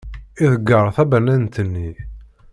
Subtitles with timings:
[0.43, 1.89] Iḍegger tabanant-nni.